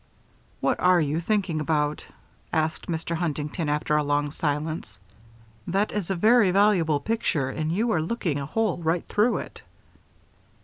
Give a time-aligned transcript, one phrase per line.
[0.61, 2.07] "What are you thinking about?"
[2.51, 3.15] asked Mr.
[3.17, 4.97] Huntington, after a long silence.
[5.67, 9.61] "That is a very valuable picture and you are looking a hole right through it."